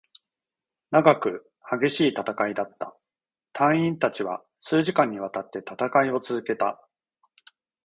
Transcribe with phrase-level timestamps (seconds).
[0.89, 2.97] 長く、激しい戦いだった。
[3.53, 6.81] 隊員達は数時間に渡って戦いを続けた。